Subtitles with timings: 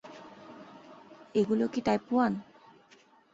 [1.35, 2.33] এগুলো কি type one?